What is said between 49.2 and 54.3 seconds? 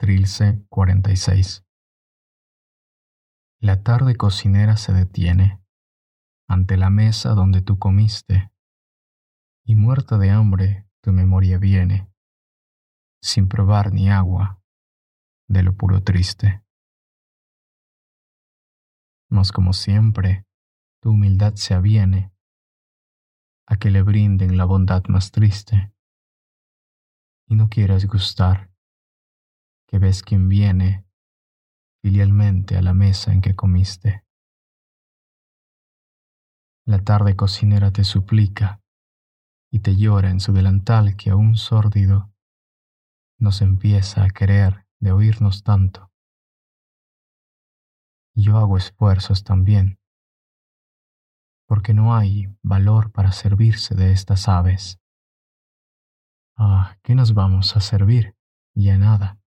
también, porque no hay valor para servirse de